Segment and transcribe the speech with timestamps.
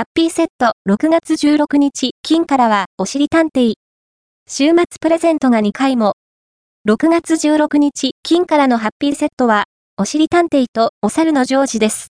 [0.00, 3.74] ハッピーセット6月16日金からはおしり探偵。
[4.48, 6.14] 週末プレゼントが2回も。
[6.88, 9.64] 6月16日金からのハッピーセットは
[9.98, 12.08] おしり探偵とお猿のジョージです。